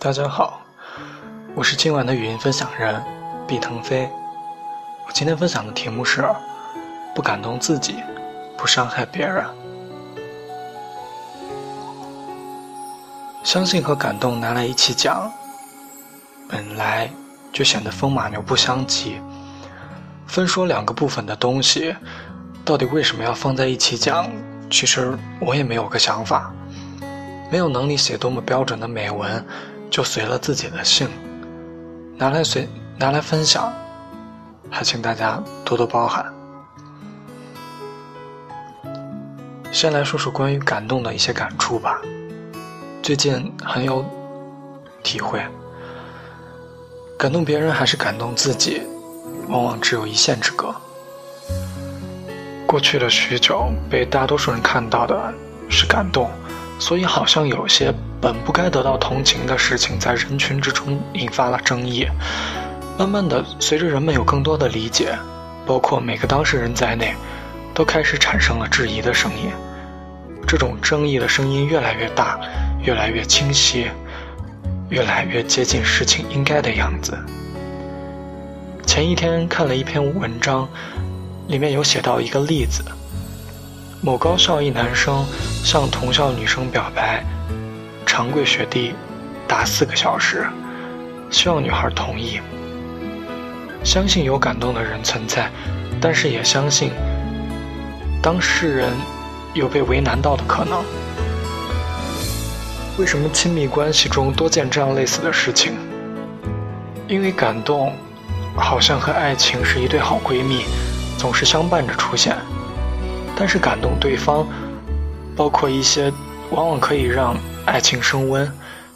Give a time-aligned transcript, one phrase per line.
[0.00, 0.60] 大家好，
[1.54, 3.00] 我是今晚的语音分享人
[3.46, 4.10] 毕腾飞。
[5.06, 6.28] 我今天分享的题目是：
[7.14, 8.02] 不感动自己，
[8.58, 9.46] 不伤害别人。
[13.44, 15.30] 相信和感动拿来一起讲，
[16.48, 17.08] 本来
[17.52, 19.20] 就显得风马牛不相及。
[20.26, 21.94] 分说两个部分的东西，
[22.64, 24.28] 到底为什么要放在一起讲？
[24.68, 26.52] 其实我也没有个想法。
[27.52, 29.44] 没有能力写多么标准的美文，
[29.90, 31.06] 就随了自己的性，
[32.16, 32.66] 拿来随
[32.96, 33.70] 拿来分享，
[34.70, 36.32] 还请大家多多包涵。
[39.70, 42.00] 先来说说关于感动的一些感触吧。
[43.02, 44.02] 最近很有
[45.02, 45.44] 体会，
[47.18, 48.80] 感动别人还是感动自己，
[49.48, 50.74] 往往只有一线之隔。
[52.66, 55.34] 过去的许久，被大多数人看到的
[55.68, 56.30] 是感动。
[56.82, 62.08] 所以，好像有些本不该得到同情的事情，在人群之中引发了争议。
[62.98, 65.16] 慢慢的，随着人们有更多的理解，
[65.64, 67.14] 包括每个当事人在内，
[67.72, 69.48] 都开始产生了质疑的声音。
[70.44, 72.36] 这种争议的声音越来越大，
[72.84, 73.86] 越来越清晰，
[74.88, 77.16] 越来越接近事情应该的样子。
[78.84, 80.68] 前一天看了一篇文章，
[81.46, 82.82] 里面有写到一个例子。
[84.04, 85.24] 某高校一男生
[85.62, 87.24] 向同校女生表白，
[88.04, 88.94] 长跪雪地，
[89.46, 90.44] 达四个小时，
[91.30, 92.40] 希望女孩同意。
[93.84, 95.48] 相信有感动的人存在，
[96.00, 96.90] 但是也相信
[98.20, 98.90] 当事人
[99.54, 100.82] 有被为难到的可能。
[102.98, 105.74] 为什么亲密关系中多见这样类似的事情？
[107.06, 107.92] 因为感动，
[108.56, 110.64] 好像和爱情是一对好闺蜜，
[111.16, 112.36] 总是相伴着出现。
[113.44, 114.46] 但是感动对方，
[115.36, 116.12] 包括一些
[116.52, 117.34] 往往可以让
[117.66, 118.48] 爱情升温，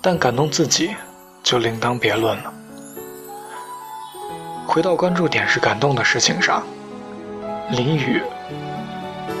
[0.00, 0.96] 但感动自己
[1.44, 2.52] 就另当别论了。
[4.66, 6.64] 回到关注点是感动的事情上，
[7.70, 8.20] 淋雨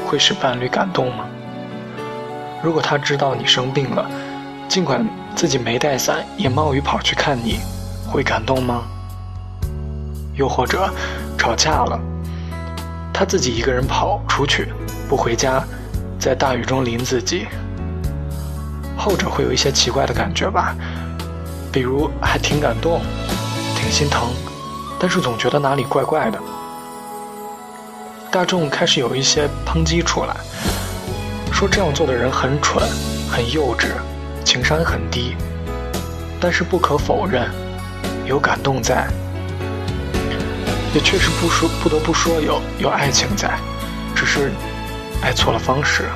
[0.06, 1.24] 会使伴侣感动吗？
[2.62, 4.08] 如果他知道你生病了，
[4.68, 5.04] 尽管
[5.34, 7.58] 自己没带伞也冒雨跑去看你，
[8.08, 8.84] 会感动吗？
[10.36, 10.88] 又或者
[11.36, 11.98] 吵架了？
[13.22, 14.66] 他自己一个人跑出去，
[15.08, 15.62] 不回家，
[16.18, 17.46] 在大雨中淋自己。
[18.98, 20.74] 后者会有一些奇怪的感觉吧，
[21.70, 23.00] 比如还挺感动，
[23.76, 24.28] 挺心疼，
[24.98, 26.38] 但是总觉得哪里怪怪的。
[28.28, 30.34] 大众开始有一些抨击出来，
[31.52, 32.82] 说这样做的人很蠢、
[33.30, 33.86] 很幼稚、
[34.44, 35.36] 情商很低。
[36.40, 37.48] 但是不可否认，
[38.26, 39.06] 有感动在。
[40.94, 43.58] 也确实不说，不得不说有有爱情在，
[44.14, 44.52] 只是
[45.22, 46.10] 爱错了方式。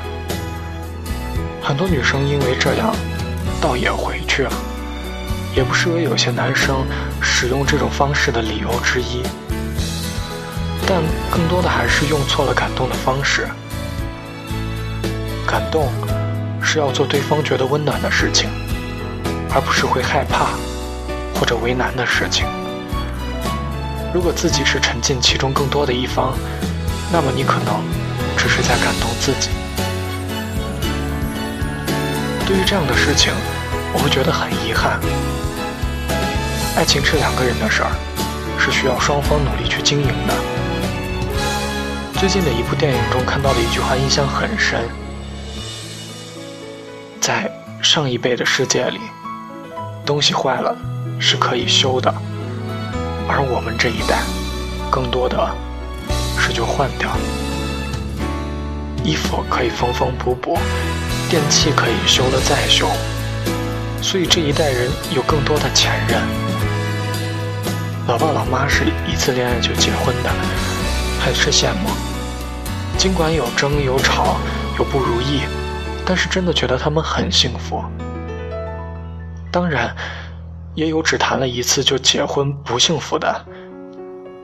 [1.62, 2.94] 很多女生因为这样，
[3.60, 4.52] 倒也回去了，
[5.56, 6.86] 也不失为有些男生
[7.22, 9.22] 使用这种方式的理由之一。
[10.86, 13.48] 但更多的还是用错了感动的方式。
[15.46, 15.88] 感动
[16.62, 18.50] 是要做对方觉得温暖的事情，
[19.54, 20.50] 而不是会害怕
[21.38, 22.46] 或者为难的事情。
[24.14, 26.32] 如果自己是沉浸其中更多的一方，
[27.12, 27.82] 那么你可能
[28.36, 29.50] 只是在感动自己。
[32.46, 33.32] 对于这样的事情，
[33.92, 35.00] 我会觉得很遗憾。
[36.76, 37.90] 爱情是两个人的事儿，
[38.58, 40.34] 是需要双方努力去经营的。
[42.18, 44.80] 最近的一部电影中看到的一句话印象很深：
[47.20, 47.50] 在
[47.82, 49.00] 上一辈的世界里，
[50.06, 50.74] 东西坏了
[51.18, 52.14] 是可以修的。
[53.28, 54.22] 而我们这一代，
[54.90, 55.36] 更多的
[56.38, 57.10] 是就换掉。
[59.02, 60.56] 衣服可以缝缝补补，
[61.28, 62.88] 电器可以修了再修，
[64.00, 66.20] 所以这一代人有更多的前任。
[68.06, 70.30] 老爸老妈是一次恋爱就结婚的，
[71.20, 71.90] 很是羡慕。
[72.96, 74.36] 尽管有争有吵
[74.78, 75.40] 有不如意，
[76.04, 77.84] 但是真的觉得他们很幸福。
[79.50, 79.94] 当然。
[80.76, 83.44] 也有只谈了一次就结婚不幸福的，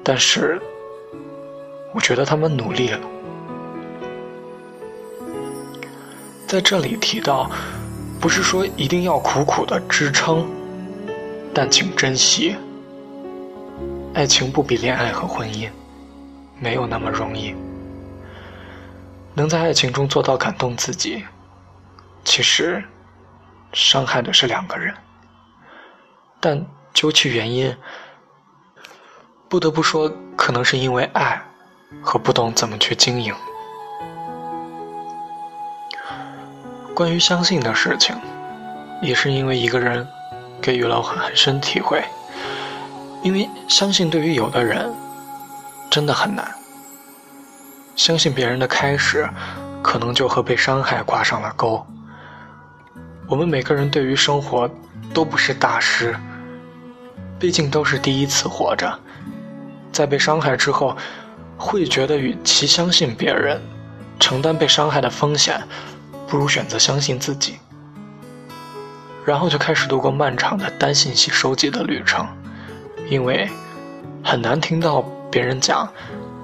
[0.03, 0.61] 但是
[1.93, 2.99] 我觉得他们努力了。
[6.49, 7.51] 在这里提到，
[8.19, 10.49] 不是说一定要苦苦的支撑，
[11.55, 12.57] 但请珍惜。
[14.15, 15.69] 爱情不比恋爱和婚姻，
[16.59, 17.55] 没有那么容易。
[19.35, 21.25] 能在爱情中做到感动自己，
[22.25, 22.83] 其实
[23.75, 24.95] 伤害的是两个人。
[26.45, 27.73] 但究其原因，
[29.49, 31.41] 不得不说，可能是因为爱
[32.03, 33.33] 和不懂怎么去经营。
[36.97, 38.17] 关于相信的事情，
[39.01, 40.05] 也是因为一个人
[40.61, 42.03] 给予了我很深体会。
[43.23, 44.93] 因为相信对于有的人
[45.89, 46.53] 真的很难，
[47.95, 49.31] 相信别人的开始，
[49.81, 51.87] 可能就和被伤害挂上了钩。
[53.29, 54.69] 我们每个人对于生活
[55.15, 56.19] 都不是大师，
[57.43, 58.97] 毕竟都是第一次活着，
[59.91, 60.97] 在被伤害之后，
[61.59, 63.61] 会觉得与其相信别人，
[64.21, 65.61] 承担被伤害的风险，
[66.29, 67.59] 不如选择相信自己，
[69.25, 72.25] 然后就开始度过漫长的单信息收集的旅程。
[73.11, 73.51] 因为
[74.23, 75.93] 很难听到别人讲，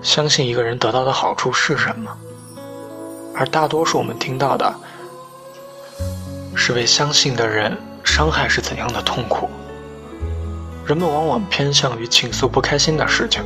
[0.02, 2.10] 相信一个人得到的好处是什么，
[3.36, 4.74] 而大多数我们听到的，
[6.56, 9.48] 是为相信的人伤害是怎样的痛苦。
[10.88, 13.42] 人们往往偏向于倾诉不开心的事情，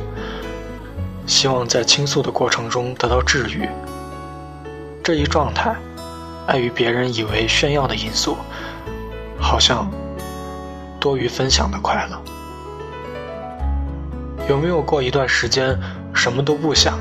[1.27, 3.67] 希望在倾诉的过程中得到治愈。
[5.03, 5.75] 这一状态，
[6.47, 8.37] 碍于别人以为炫耀的因素，
[9.37, 9.91] 好像
[11.01, 12.17] 多于分享的快乐。
[14.47, 15.77] 有没有过一段时间
[16.13, 16.97] 什么都不想，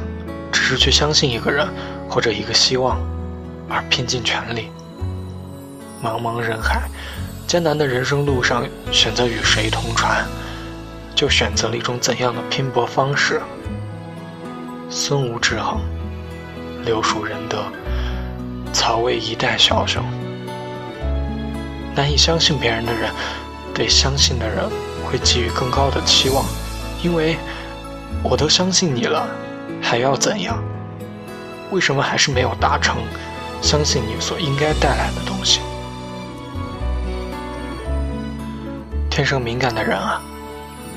[0.50, 1.69] 只是去相信一个人
[2.11, 2.99] 或者一个希望，
[3.69, 4.71] 而拼尽全力？
[6.03, 6.88] 茫茫人海，
[7.52, 10.26] 艰难的人生路上，选择与谁同船，
[11.14, 13.43] 就选择了一种怎样的拼搏方式？
[14.88, 15.82] 孙吴之衡，
[16.82, 17.62] 留属仁德，
[18.72, 20.02] 曹魏一代枭雄。
[21.94, 23.10] 难以相信别人的人，
[23.75, 24.66] 对相信的人
[25.04, 26.43] 会给予更高的期望。
[27.02, 27.37] 因为
[28.22, 29.28] 我都相信你了，
[29.82, 30.56] 还要怎样？
[31.70, 32.96] 为什么还是没有达成
[33.60, 35.60] 相信你所应该带来的东西？
[39.12, 40.23] 天生敏感的人啊，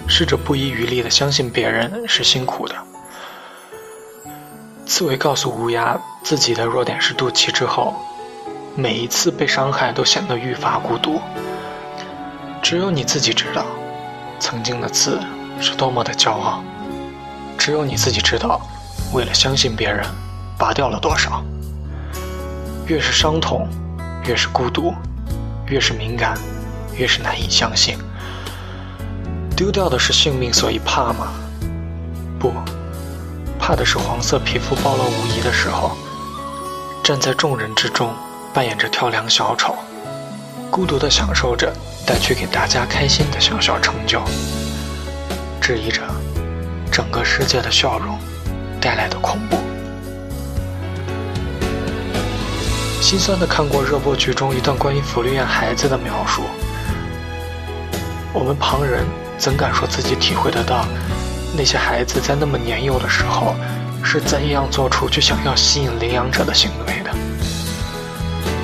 [0.07, 2.73] 试着不遗余力的相信别人是辛苦的。
[4.85, 7.93] 刺猬告诉乌鸦自己的弱点是肚脐之后，
[8.73, 11.19] 每一次被伤害都显得愈发孤独。
[12.63, 13.65] 只有你自己知道，
[14.39, 15.19] 曾经的刺。
[15.59, 16.61] 是多么的骄傲，
[17.57, 18.61] 只有你自己知道。
[19.13, 20.05] 为了相信别人，
[20.57, 21.43] 拔掉了多少？
[22.87, 23.67] 越是伤痛，
[24.25, 24.93] 越是孤独；
[25.67, 26.37] 越是敏感，
[26.97, 27.97] 越是难以相信。
[29.55, 31.31] 丢掉的是性命，所以怕吗？
[32.37, 32.51] 不，
[33.57, 35.95] 怕的是黄色皮肤暴露无遗的时候，
[37.01, 38.13] 站在众人之中，
[38.53, 39.73] 扮演着跳梁小丑，
[40.69, 41.73] 孤独的享受着
[42.05, 44.21] 带去给大家开心的小小成就。
[45.61, 46.01] 质疑着
[46.91, 48.19] 整个世界的笑容
[48.81, 49.57] 带来的恐怖。
[53.01, 56.41] 心酸的看过热播剧中一段关于福利院孩子的描述，
[58.33, 59.05] 我们旁人
[59.37, 60.85] 怎敢说自己体会得到
[61.57, 63.55] 那些孩子在那么年幼的时候
[64.03, 67.11] 是怎样做出去想要吸引领养者的行为的？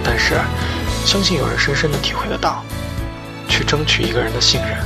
[0.03, 0.35] 但是，
[1.05, 2.63] 相信有人深深的体会得到，
[3.47, 4.77] 去争取一个人的信任、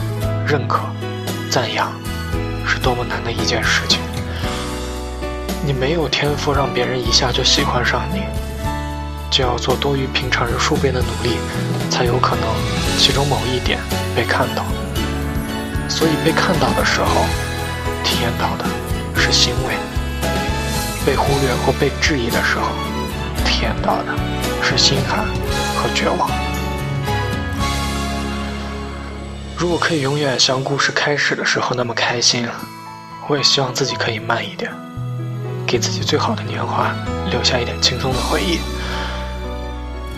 [0.45, 0.81] 认可、
[1.49, 1.91] 赞扬。
[2.67, 3.99] 是多么难的一件事情！
[5.65, 8.23] 你没有天赋让别人一下就喜欢上你，
[9.29, 11.38] 就要做多于平常人数倍的努力，
[11.89, 12.43] 才有可能
[12.97, 13.79] 其中某一点
[14.15, 14.65] 被看到。
[15.87, 17.25] 所以被看到的时候，
[18.03, 18.65] 体验到的
[19.19, 19.73] 是欣慰；
[21.05, 22.69] 被忽略或被质疑的时候，
[23.45, 24.13] 体验到的
[24.61, 25.25] 是心寒
[25.75, 26.29] 和绝望。
[29.57, 32.48] 如果可以永远像故事开始的时候那么开心，
[33.27, 34.71] 我也希望自己可以慢一点，
[35.65, 36.93] 给自己最好的年华
[37.31, 38.60] 留下一点轻松的回忆。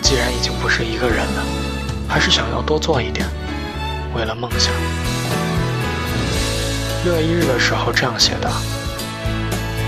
[0.01, 1.44] 既然已经不是一个人了，
[2.08, 3.27] 还是想要多做一点，
[4.15, 4.74] 为了梦想。
[7.06, 8.51] 六月一日的时候这样写的：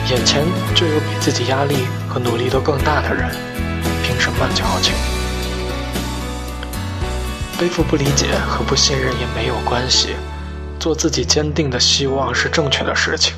[0.10, 3.30] 眼前就有比自己压力和努力都更大的人，
[4.04, 4.94] 凭什么矫情？
[7.60, 10.16] 背负不理解和不信任也没有关系，
[10.80, 13.36] 做自己坚定的希望是正确的事情。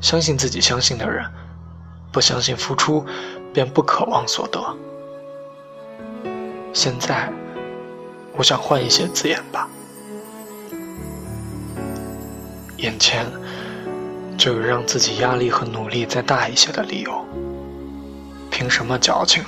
[0.00, 1.24] 相信自己相信的人，
[2.12, 3.04] 不相信付出，
[3.52, 4.60] 便不渴望所得。
[6.72, 7.32] 现在，
[8.36, 9.68] 我想换一些字眼吧。
[12.82, 13.24] 眼前，
[14.36, 17.24] 就有让自己压力和努力再大一些的理由。
[18.50, 19.44] 凭什么矫情？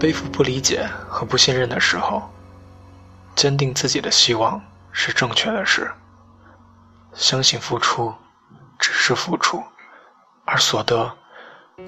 [0.00, 2.28] 背负不理解和不信任的时候，
[3.36, 4.60] 坚定自己的希望
[4.90, 5.88] 是正确的事。
[7.14, 8.12] 相信付出
[8.76, 9.62] 只是付出，
[10.44, 11.08] 而所得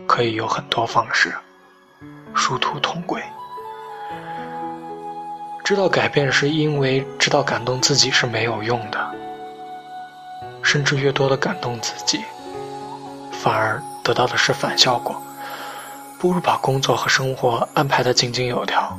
[0.07, 1.35] 可以有很多方式，
[2.33, 3.21] 殊途同归。
[5.65, 9.15] 知道改变是因为知道感动自己是没有用的，
[10.66, 12.25] 甚至越多的感动自己，
[13.30, 15.23] 反而得到的是反效果。
[16.18, 18.99] 不如把工作和生活安排的井井有条，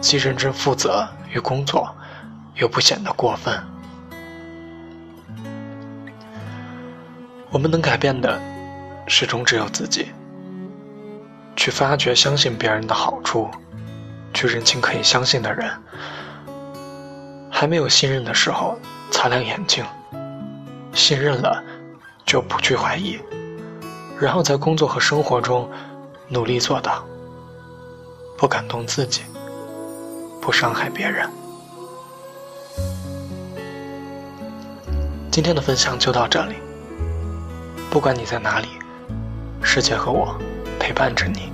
[0.00, 1.94] 既认真负责于工作，
[2.56, 3.62] 又不显得过分。
[7.50, 8.40] 我们能改变的，
[9.06, 10.10] 始终只有自己。
[11.54, 13.48] 去发掘、相信别人的好处，
[14.34, 15.70] 去认清可以相信的人。
[17.48, 18.76] 还没有信任的时候，
[19.12, 19.84] 擦亮眼睛；
[20.92, 21.62] 信任了，
[22.26, 23.18] 就不去怀疑。
[24.18, 25.70] 然后在工作和生活中，
[26.28, 27.04] 努力做到
[28.36, 29.22] 不感动自己，
[30.40, 31.28] 不伤害别人。
[35.30, 36.56] 今天的分享就到这里。
[37.90, 38.68] 不管你在哪里，
[39.62, 40.36] 世界和我
[40.78, 41.52] 陪伴着你。